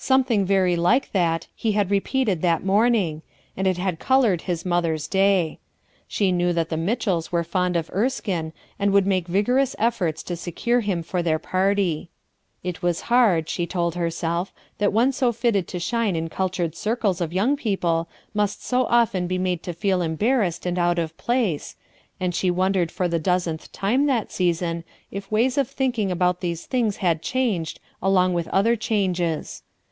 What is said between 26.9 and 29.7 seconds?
had changcd; along with other changes.